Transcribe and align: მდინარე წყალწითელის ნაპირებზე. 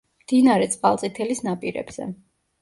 მდინარე 0.21 0.69
წყალწითელის 0.75 1.43
ნაპირებზე. 1.49 2.09